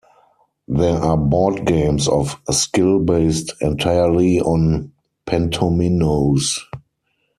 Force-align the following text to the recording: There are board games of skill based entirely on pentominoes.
There 0.67 0.97
are 0.97 1.15
board 1.15 1.65
games 1.67 2.07
of 2.07 2.41
skill 2.49 2.97
based 2.97 3.53
entirely 3.61 4.39
on 4.41 4.93
pentominoes. 5.27 6.57